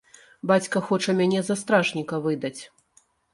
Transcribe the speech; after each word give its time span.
Бацька 0.51 0.79
хоча 0.87 1.15
мяне 1.19 1.43
за 1.49 1.57
стражніка 1.61 2.21
выдаць. 2.25 2.57